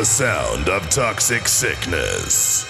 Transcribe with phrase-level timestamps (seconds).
[0.00, 2.69] The sound of toxic sickness.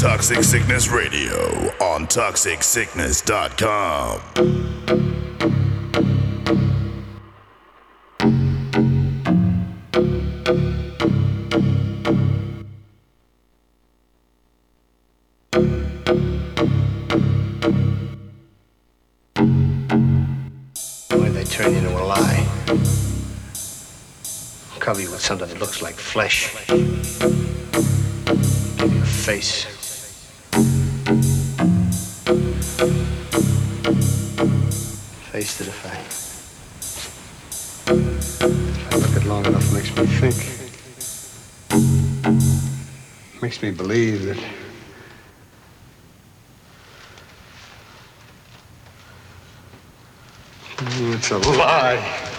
[0.00, 1.36] Toxic Sickness Radio
[1.80, 4.20] on ToxicSickness.com.
[21.34, 22.46] they turn you into a lie.
[24.78, 26.54] Cover you with something that looks like flesh.
[28.80, 29.66] Give you a face.
[35.30, 36.16] face to the fact.
[37.90, 40.36] If I look at long enough, it makes me think.
[43.42, 44.38] Makes me believe that
[51.14, 52.30] it's a lie.